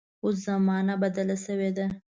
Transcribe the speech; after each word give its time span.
اوس 0.23 0.35
زمانه 0.47 0.93
بدله 1.03 1.35
شوې 1.45 1.69
ده. 1.77 1.85